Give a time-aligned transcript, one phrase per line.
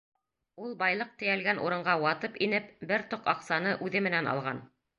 [0.67, 4.67] Ул байлыҡ тейәлгән урынға ватып инеп, бер тоҡ аҡсаны үҙе менән алған.